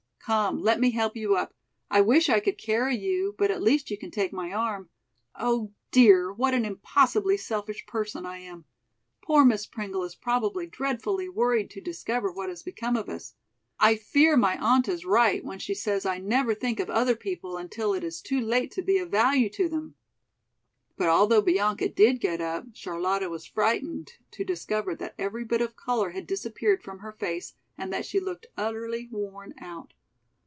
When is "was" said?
23.27-23.47